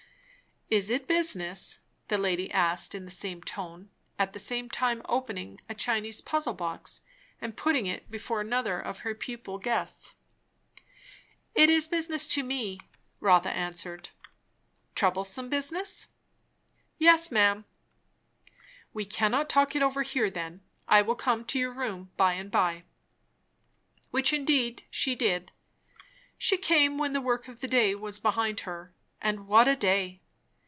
"Is 0.73 0.89
it 0.89 1.05
business?" 1.05 1.79
the 2.07 2.17
lady 2.17 2.49
asked 2.49 2.95
in 2.95 3.03
the 3.03 3.11
same 3.11 3.43
tone, 3.43 3.89
at 4.17 4.31
the 4.31 4.39
same 4.39 4.69
time 4.69 5.01
opening 5.03 5.59
a 5.67 5.75
Chinese 5.75 6.21
puzzle 6.21 6.53
box 6.53 7.01
and 7.41 7.57
putting 7.57 7.87
it 7.87 8.09
before 8.09 8.39
another 8.39 8.79
of 8.79 8.99
her 8.99 9.13
pupil 9.13 9.57
guests. 9.57 10.15
"It 11.53 11.69
is 11.69 11.89
business 11.89 12.25
to 12.27 12.41
me," 12.45 12.79
Rotha 13.19 13.51
answered. 13.51 14.11
"Troublesome 14.95 15.49
business?" 15.49 16.07
"Yes, 16.97 17.31
ma'am." 17.33 17.65
"We 18.93 19.03
cannot 19.03 19.49
talk 19.49 19.75
it 19.75 19.83
over 19.83 20.03
here, 20.03 20.29
then. 20.29 20.61
I 20.87 21.01
will 21.01 21.15
come 21.15 21.43
to 21.47 21.59
your 21.59 21.73
room 21.73 22.11
by 22.15 22.31
and 22.35 22.49
by." 22.49 22.85
Which 24.09 24.31
indeed 24.31 24.83
she 24.89 25.15
did. 25.15 25.51
She 26.37 26.55
came 26.57 26.97
when 26.97 27.11
the 27.11 27.19
work 27.19 27.49
of 27.49 27.59
the 27.59 27.67
day 27.67 27.93
was 27.93 28.19
behind 28.19 28.61
her; 28.61 28.93
and 29.21 29.47
what 29.49 29.67
a 29.67 29.75
day! 29.75 30.19